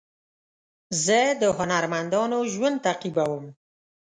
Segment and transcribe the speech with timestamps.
[1.05, 3.45] زه د هنرمندانو ژوند تعقیبوم.